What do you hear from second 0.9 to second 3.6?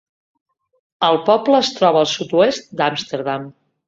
El poble es troba al sud-oest d'Amsterdam.